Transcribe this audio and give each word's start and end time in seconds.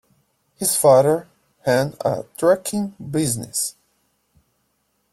His 0.55 0.75
father 0.75 1.27
ran 1.67 1.93
a 2.03 2.23
trucking 2.35 2.95
business. 3.11 3.75